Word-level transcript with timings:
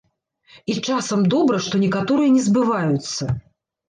І 0.73 0.77
часам 0.87 1.19
добра, 1.33 1.59
што 1.65 1.81
некаторыя 1.83 2.29
не 2.39 2.41
збываюцца. 2.47 3.29